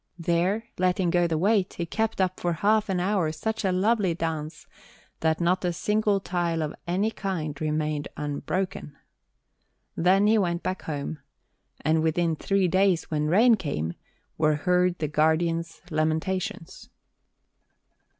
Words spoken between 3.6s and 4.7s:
a lovely dance,